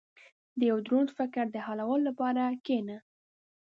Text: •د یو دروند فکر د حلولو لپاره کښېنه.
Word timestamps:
•د 0.57 0.59
یو 0.71 0.77
دروند 0.85 1.09
فکر 1.17 1.43
د 1.51 1.57
حلولو 1.65 2.05
لپاره 2.09 2.43
کښېنه. 2.65 2.97